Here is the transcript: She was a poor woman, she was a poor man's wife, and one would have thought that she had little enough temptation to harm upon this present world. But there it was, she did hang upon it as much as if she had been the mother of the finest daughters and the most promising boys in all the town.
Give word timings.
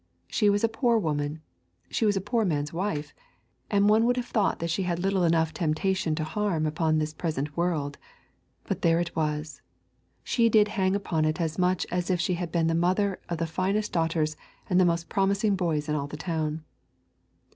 She 0.27 0.49
was 0.49 0.63
a 0.63 0.67
poor 0.67 0.97
woman, 0.97 1.41
she 1.91 2.07
was 2.07 2.17
a 2.17 2.21
poor 2.25 2.43
man's 2.43 2.73
wife, 2.73 3.13
and 3.69 3.87
one 3.87 4.03
would 4.05 4.17
have 4.17 4.25
thought 4.25 4.57
that 4.57 4.71
she 4.71 4.81
had 4.81 4.97
little 4.97 5.23
enough 5.23 5.53
temptation 5.53 6.15
to 6.15 6.23
harm 6.23 6.65
upon 6.65 6.97
this 6.97 7.13
present 7.13 7.55
world. 7.55 7.99
But 8.63 8.81
there 8.81 8.99
it 8.99 9.15
was, 9.15 9.61
she 10.23 10.49
did 10.49 10.69
hang 10.69 10.95
upon 10.95 11.23
it 11.25 11.39
as 11.39 11.59
much 11.59 11.85
as 11.91 12.09
if 12.09 12.19
she 12.19 12.33
had 12.33 12.51
been 12.51 12.65
the 12.65 12.73
mother 12.73 13.19
of 13.29 13.37
the 13.37 13.45
finest 13.45 13.91
daughters 13.91 14.35
and 14.67 14.79
the 14.79 14.85
most 14.85 15.07
promising 15.07 15.55
boys 15.55 15.87
in 15.87 15.93
all 15.93 16.07
the 16.07 16.17
town. 16.17 16.63